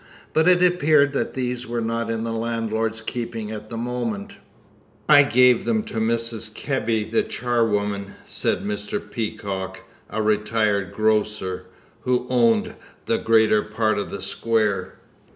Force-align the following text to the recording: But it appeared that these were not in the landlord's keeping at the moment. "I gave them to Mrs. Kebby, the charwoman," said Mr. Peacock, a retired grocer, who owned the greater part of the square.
But 0.33 0.47
it 0.47 0.63
appeared 0.63 1.13
that 1.13 1.35
these 1.35 1.67
were 1.67 1.79
not 1.79 2.09
in 2.09 2.23
the 2.23 2.33
landlord's 2.33 3.01
keeping 3.01 3.51
at 3.51 3.69
the 3.69 3.77
moment. 3.77 4.37
"I 5.07 5.21
gave 5.21 5.63
them 5.63 5.83
to 5.83 5.99
Mrs. 5.99 6.51
Kebby, 6.51 7.03
the 7.03 7.21
charwoman," 7.21 8.15
said 8.25 8.63
Mr. 8.63 8.99
Peacock, 8.99 9.81
a 10.09 10.23
retired 10.23 10.91
grocer, 10.91 11.67
who 11.99 12.25
owned 12.31 12.73
the 13.05 13.19
greater 13.19 13.61
part 13.61 13.99
of 13.99 14.09
the 14.09 14.23
square. 14.23 14.95